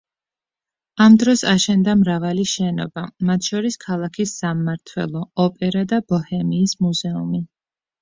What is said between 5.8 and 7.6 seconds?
და ბოჰემიის მუზეუმი.